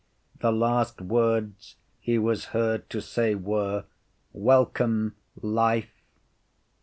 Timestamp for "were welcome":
3.35-5.15